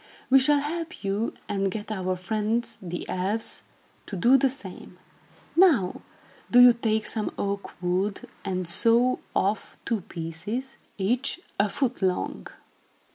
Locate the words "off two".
9.35-10.01